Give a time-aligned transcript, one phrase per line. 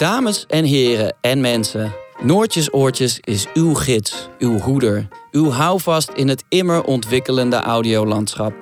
[0.00, 6.28] Dames en heren en mensen, Noortjes Oortjes is uw gids, uw hoeder, uw houvast in
[6.28, 8.52] het immer ontwikkelende audiolandschap.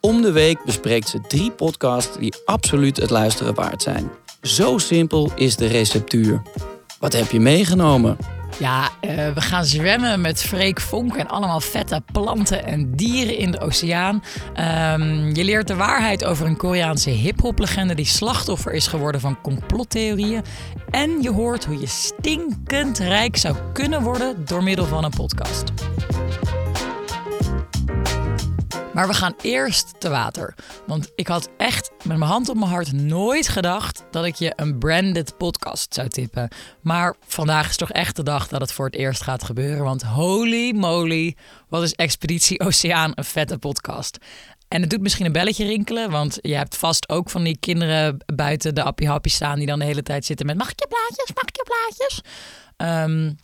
[0.00, 4.10] Om de week bespreekt ze drie podcasts die absoluut het luisteren waard zijn.
[4.42, 6.42] Zo simpel is de receptuur.
[6.98, 8.16] Wat heb je meegenomen?
[8.58, 13.50] Ja, uh, we gaan zwemmen met Freek Vonk en allemaal vette planten en dieren in
[13.50, 14.22] de oceaan.
[14.94, 19.40] Um, je leert de waarheid over een Koreaanse hip-hop legende die slachtoffer is geworden van
[19.40, 20.42] complottheorieën.
[20.90, 25.91] En je hoort hoe je stinkend rijk zou kunnen worden door middel van een podcast.
[28.94, 30.54] Maar we gaan eerst te water.
[30.86, 34.52] Want ik had echt met mijn hand op mijn hart nooit gedacht dat ik je
[34.56, 36.48] een branded podcast zou tippen.
[36.80, 39.84] Maar vandaag is toch echt de dag dat het voor het eerst gaat gebeuren.
[39.84, 41.36] Want holy moly,
[41.68, 44.18] wat is Expeditie Oceaan een vette podcast.
[44.68, 48.24] En het doet misschien een belletje rinkelen, want je hebt vast ook van die kinderen
[48.34, 51.34] buiten de appie staan die dan de hele tijd zitten met mag ik je plaatjes,
[51.34, 52.20] mag ik je plaatjes?
[52.76, 53.36] Um,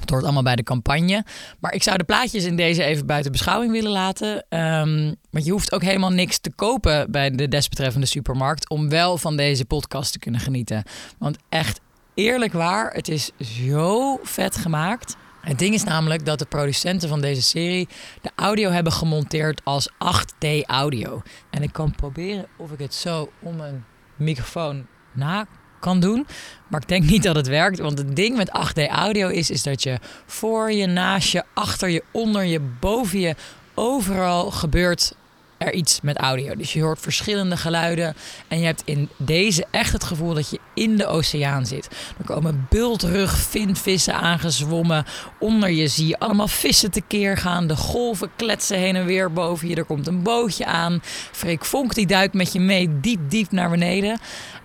[0.00, 1.24] het hoort allemaal bij de campagne.
[1.60, 4.44] Maar ik zou de plaatjes in deze even buiten beschouwing willen laten.
[4.48, 8.68] Um, want je hoeft ook helemaal niks te kopen bij de desbetreffende supermarkt.
[8.68, 10.82] om wel van deze podcast te kunnen genieten.
[11.18, 11.80] Want echt
[12.14, 15.16] eerlijk waar, het is zo vet gemaakt.
[15.40, 17.88] Het ding is namelijk dat de producenten van deze serie
[18.20, 21.22] de audio hebben gemonteerd als 8D audio.
[21.50, 23.84] En ik kan proberen of ik het zo om een
[24.16, 25.46] microfoon na
[25.80, 26.26] kan doen.
[26.68, 27.78] Maar ik denk niet dat het werkt.
[27.78, 31.88] Want het ding met 8D audio is, is dat je voor je, naast je, achter
[31.88, 33.34] je, onder je, boven je,
[33.74, 35.14] overal gebeurt
[35.60, 36.56] er iets met audio.
[36.56, 38.14] Dus je hoort verschillende geluiden.
[38.48, 41.88] En je hebt in deze echt het gevoel dat je in de oceaan zit.
[42.18, 45.04] Er komen bultrug vinvissen aangezwommen.
[45.38, 47.66] Onder je zie je allemaal vissen tekeer gaan.
[47.66, 49.74] De golven kletsen heen en weer boven je.
[49.74, 51.02] Er komt een bootje aan.
[51.32, 54.18] Freek Vonk die duikt met je mee diep, diep naar beneden.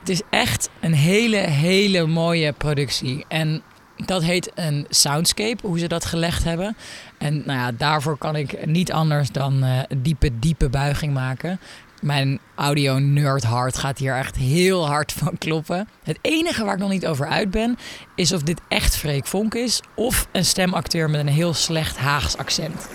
[0.06, 3.26] Het is echt een hele, hele mooie productie.
[3.28, 3.64] En
[4.06, 6.78] dat heet een soundscape, hoe ze dat gelegd hebben.
[7.18, 11.60] En nou ja, daarvoor kan ik niet anders dan uh, diepe, diepe buiging maken.
[12.02, 15.88] Mijn audio nerd hart gaat hier echt heel hard van kloppen.
[16.04, 17.78] Het enige waar ik nog niet over uit ben,
[18.16, 22.38] is of dit echt Freek Vonk is of een stemacteur met een heel slecht Haags
[22.38, 22.88] accent.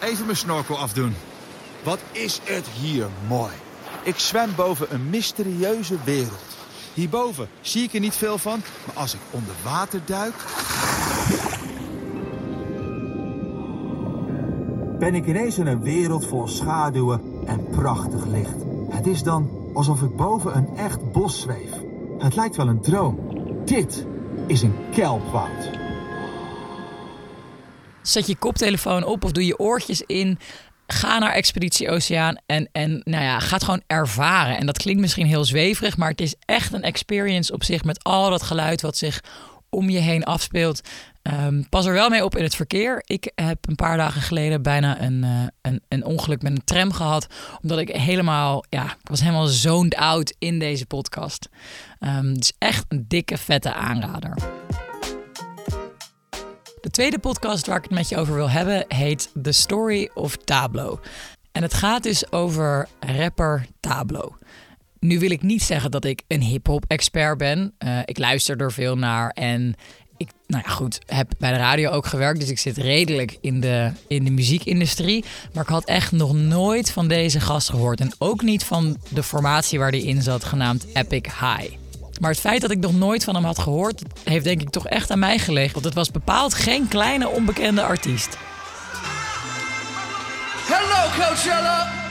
[0.00, 1.14] Even mijn snorkel afdoen.
[1.82, 3.52] Wat is het hier mooi.
[4.04, 6.56] Ik zwem boven een mysterieuze wereld.
[6.94, 10.34] Hierboven zie ik er niet veel van, maar als ik onder water duik...
[14.98, 18.56] Ben ik ineens in een wereld vol schaduwen en prachtig licht.
[18.88, 21.70] Het is dan alsof ik boven een echt bos zweef.
[22.18, 23.18] Het lijkt wel een droom.
[23.64, 24.06] Dit
[24.46, 25.70] is een kelpwoud.
[28.02, 30.38] Zet je koptelefoon op of doe je oortjes in.
[30.86, 34.58] Ga naar Expeditie Oceaan en, en nou ja, ga het gewoon ervaren.
[34.58, 38.04] En dat klinkt misschien heel zweverig, maar het is echt een experience op zich met
[38.04, 39.20] al dat geluid wat zich
[39.68, 40.80] om je heen afspeelt.
[41.22, 43.02] Ehm, pas er wel mee op in het verkeer.
[43.06, 46.92] Ik heb een paar dagen geleden bijna een, uh, een, een, ongeluk met een tram
[46.92, 47.26] gehad.
[47.62, 51.48] Omdat ik helemaal, ja, ik was helemaal zoned out in deze podcast.
[52.00, 54.63] Um, het is echt een dikke, vette aanrader.
[56.84, 60.36] De tweede podcast waar ik het met je over wil hebben heet The Story of
[60.36, 61.00] Tablo.
[61.52, 64.36] En het gaat dus over rapper Tablo.
[64.98, 67.74] Nu wil ik niet zeggen dat ik een hip-hop expert ben.
[67.78, 69.74] Uh, ik luister er veel naar en
[70.16, 73.60] ik, nou ja, goed, heb bij de radio ook gewerkt, dus ik zit redelijk in
[73.60, 75.24] de, in de muziekindustrie.
[75.52, 78.00] Maar ik had echt nog nooit van deze gast gehoord.
[78.00, 81.83] En ook niet van de formatie waar hij in zat, genaamd Epic High.
[82.20, 84.86] Maar het feit dat ik nog nooit van hem had gehoord, heeft denk ik toch
[84.86, 85.72] echt aan mij gelegen.
[85.72, 88.38] Want het was bepaald geen kleine onbekende artiest.
[90.66, 92.02] Hello Coachella!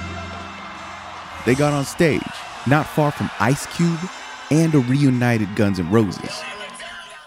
[1.44, 2.30] They got on stage,
[2.66, 4.10] not far from Ice Cube
[4.50, 6.44] and the reunited Guns N' Roses.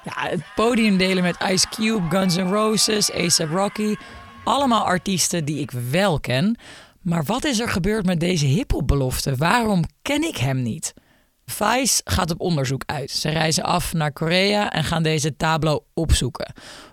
[0.04, 3.96] Ja, het podium delen met Ice Cube, Guns N' Roses, A$AP Rocky.
[4.44, 6.58] Allemaal artiesten die ik wel ken.
[7.00, 9.36] Maar wat is er gebeurd met deze hiphopbelofte?
[9.36, 10.94] Waarom ken ik hem niet?
[11.50, 13.10] Vice gaat op onderzoek uit.
[13.10, 16.52] Ze reizen af naar Korea en gaan deze Tablo opzoeken.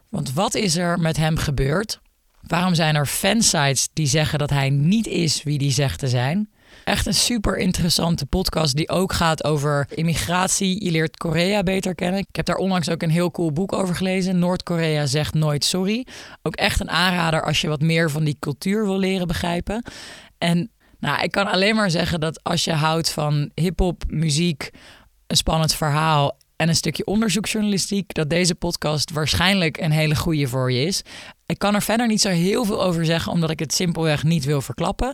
[0.09, 1.99] Want wat is er met hem gebeurd?
[2.41, 6.49] Waarom zijn er fansites die zeggen dat hij niet is wie die zegt te zijn?
[6.83, 10.83] Echt een super interessante podcast die ook gaat over immigratie.
[10.83, 12.19] Je leert Korea beter kennen.
[12.19, 14.39] Ik heb daar onlangs ook een heel cool boek over gelezen.
[14.39, 16.07] Noord-Korea zegt nooit sorry.
[16.41, 19.83] Ook echt een aanrader als je wat meer van die cultuur wil leren begrijpen.
[20.37, 20.71] En
[21.03, 24.69] nou, ik kan alleen maar zeggen dat als je houdt van hip-hop, muziek,
[25.27, 30.71] een spannend verhaal en een stukje onderzoeksjournalistiek, dat deze podcast waarschijnlijk een hele goede voor
[30.71, 31.01] je is.
[31.45, 34.45] Ik kan er verder niet zo heel veel over zeggen, omdat ik het simpelweg niet
[34.45, 35.13] wil verklappen.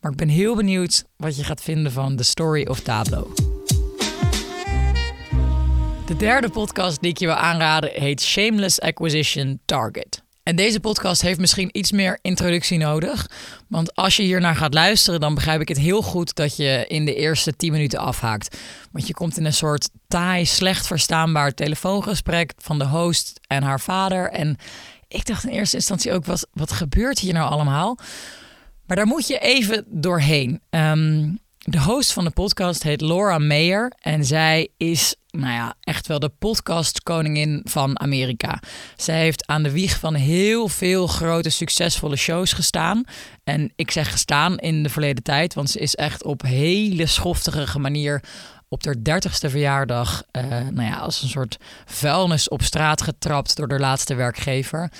[0.00, 3.32] Maar ik ben heel benieuwd wat je gaat vinden van The Story of Tablo.
[6.06, 10.19] De derde podcast die ik je wil aanraden heet Shameless Acquisition Target.
[10.42, 13.30] En deze podcast heeft misschien iets meer introductie nodig.
[13.68, 16.84] Want als je hier naar gaat luisteren, dan begrijp ik het heel goed dat je
[16.88, 18.58] in de eerste 10 minuten afhaakt.
[18.92, 23.80] Want je komt in een soort taai, slecht verstaanbaar telefoongesprek van de host en haar
[23.80, 24.30] vader.
[24.30, 24.56] En
[25.08, 27.98] ik dacht in eerste instantie ook, wat, wat gebeurt hier nou allemaal?
[28.86, 30.60] Maar daar moet je even doorheen.
[30.70, 36.06] Um, de host van de podcast heet Laura Mayer en zij is, nou ja, echt
[36.06, 38.62] wel de podcastkoningin van Amerika.
[38.96, 43.04] Zij heeft aan de wieg van heel veel grote succesvolle shows gestaan.
[43.44, 47.78] En ik zeg gestaan in de verleden tijd, want ze is echt op hele schoftige
[47.78, 48.22] manier
[48.68, 53.68] op haar dertigste verjaardag, uh, nou ja, als een soort vuilnis op straat getrapt door
[53.68, 54.90] de laatste werkgever.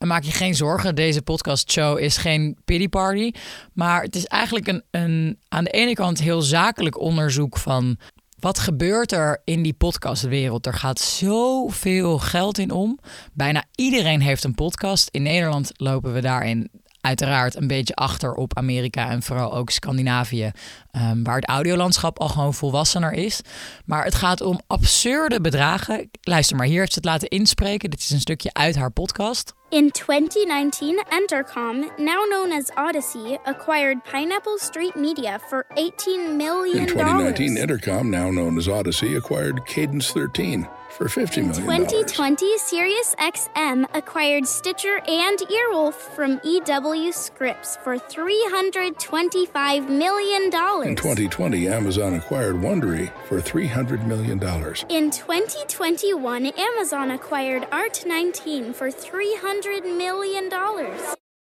[0.00, 3.32] En maak je geen zorgen, deze podcastshow is geen pity party.
[3.72, 7.98] Maar het is eigenlijk een, een aan de ene kant heel zakelijk onderzoek van
[8.38, 10.66] wat gebeurt er in die podcastwereld?
[10.66, 12.98] Er gaat zoveel geld in om.
[13.32, 15.08] Bijna iedereen heeft een podcast.
[15.10, 16.70] In Nederland lopen we daarin
[17.00, 20.50] uiteraard een beetje achter op Amerika en vooral ook Scandinavië,
[20.92, 23.40] um, waar het audiolandschap al gewoon volwassener is.
[23.84, 26.10] Maar het gaat om absurde bedragen.
[26.20, 27.90] Luister maar, hier heeft ze het laten inspreken.
[27.90, 29.54] Dit is een stukje uit haar podcast.
[29.68, 36.78] In 2019, Entercom, now known as Odyssey, acquired Pineapple Street Media for 18 million.
[36.78, 41.54] In 2019, Entercom, now known as Odyssey, acquired Cadence 13 for $50 million.
[41.56, 50.44] 2020, Sirius XM acquired Stitcher and Earwolf from EW Scripts for $325 million.
[50.44, 54.38] In 2020, Amazon acquired Wondery for $300 million.
[54.88, 60.50] In 2021, Amazon acquired Art19 for $300 million.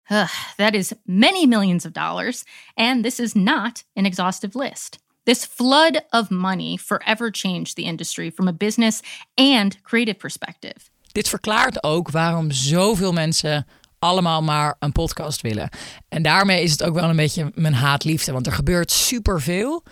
[0.09, 2.45] Ugh, that is many millions of dollars,
[2.77, 4.99] and this is not an exhaustive list.
[5.27, 9.01] This flood of money forever changed the industry from a business
[9.35, 10.77] and creative perspective.
[11.13, 13.67] Dit verklaart ook waarom zoveel mensen
[13.99, 15.69] allemaal maar een podcast willen.
[16.09, 19.83] En daarmee is het ook wel een beetje mijn haatliefde, want er gebeurt superveel.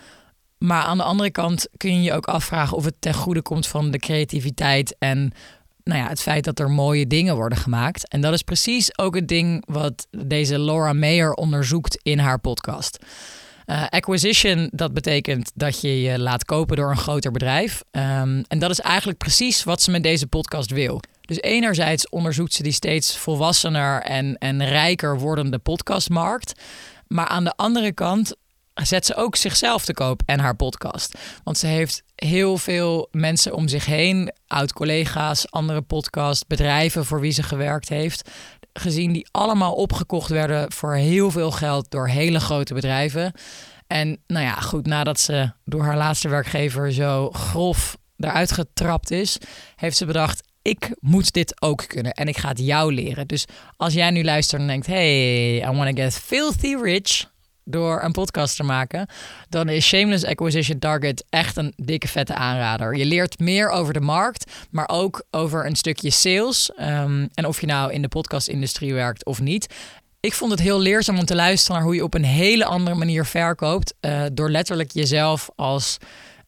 [0.57, 3.67] Maar aan de andere kant kun je je ook afvragen of het ten goede komt
[3.67, 5.31] van de creativiteit en
[5.83, 8.07] nou ja, het feit dat er mooie dingen worden gemaakt.
[8.07, 12.97] En dat is precies ook het ding wat deze Laura Mayer onderzoekt in haar podcast.
[13.65, 17.83] Uh, acquisition, dat betekent dat je je laat kopen door een groter bedrijf.
[17.91, 21.01] Um, en dat is eigenlijk precies wat ze met deze podcast wil.
[21.21, 26.61] Dus enerzijds onderzoekt ze die steeds volwassener en, en rijker wordende podcastmarkt.
[27.07, 28.35] Maar aan de andere kant
[28.73, 31.17] zet ze ook zichzelf te koop en haar podcast.
[31.43, 37.31] Want ze heeft heel veel mensen om zich heen, oud-collega's, andere podcast, bedrijven voor wie
[37.31, 38.29] ze gewerkt heeft,
[38.79, 43.33] gezien die allemaal opgekocht werden voor heel veel geld door hele grote bedrijven.
[43.87, 49.37] En nou ja, goed, nadat ze door haar laatste werkgever zo grof eruit getrapt is,
[49.75, 53.27] heeft ze bedacht: ik moet dit ook kunnen en ik ga het jou leren.
[53.27, 53.45] Dus
[53.77, 57.33] als jij nu luistert en denkt: hey, I want to get filthy rich
[57.65, 59.07] door een podcast te maken,
[59.49, 62.95] dan is Shameless Acquisition Target echt een dikke vette aanrader.
[62.95, 66.71] Je leert meer over de markt, maar ook over een stukje sales.
[66.79, 69.73] Um, en of je nou in de podcastindustrie werkt of niet.
[70.19, 72.95] Ik vond het heel leerzaam om te luisteren naar hoe je op een hele andere
[72.95, 73.93] manier verkoopt.
[74.01, 75.97] Uh, door letterlijk jezelf als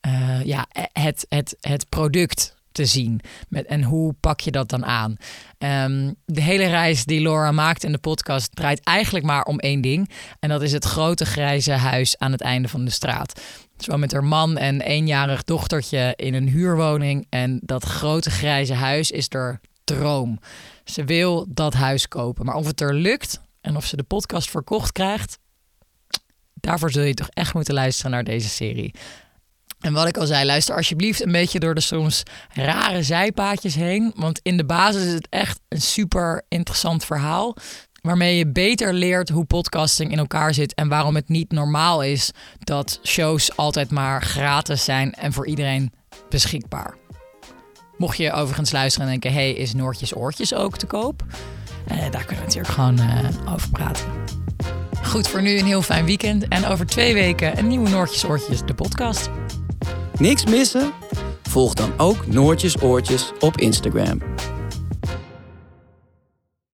[0.07, 3.19] uh, ja, het, het, het product te zien.
[3.49, 5.15] Met, en hoe pak je dat dan aan?
[5.57, 9.81] Um, de hele reis die Laura maakt in de podcast draait eigenlijk maar om één
[9.81, 10.11] ding.
[10.39, 13.41] En dat is het grote grijze huis aan het einde van de straat.
[13.77, 17.25] Zo met haar man en eenjarig dochtertje in een huurwoning.
[17.29, 20.39] En dat grote grijze huis is er droom.
[20.83, 22.45] Ze wil dat huis kopen.
[22.45, 25.39] Maar of het er lukt en of ze de podcast verkocht krijgt,
[26.53, 28.93] daarvoor zul je toch echt moeten luisteren naar deze serie.
[29.79, 34.13] En wat ik al zei, luister alsjeblieft een beetje door de soms rare zijpaadjes heen.
[34.15, 37.55] Want in de basis is het echt een super interessant verhaal.
[38.01, 40.73] Waarmee je beter leert hoe podcasting in elkaar zit.
[40.73, 45.93] En waarom het niet normaal is dat shows altijd maar gratis zijn en voor iedereen
[46.29, 46.95] beschikbaar.
[47.97, 51.23] Mocht je overigens luisteren en denken: hey, is Noortjes Oortjes ook te koop?
[51.87, 54.05] Eh, daar kunnen we natuurlijk gewoon uh, over praten.
[55.03, 56.47] Goed, voor nu een heel fijn weekend.
[56.47, 59.29] En over twee weken een nieuwe Noortjes Oortjes, de podcast.
[60.19, 60.93] Niks missen?
[61.49, 64.36] Volg dan ook Noortjes Oortjes op Instagram.